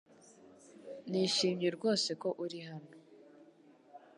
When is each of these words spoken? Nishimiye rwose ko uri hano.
Nishimiye 1.09 1.69
rwose 1.77 2.09
ko 2.21 2.29
uri 2.43 2.59
hano. 2.67 2.95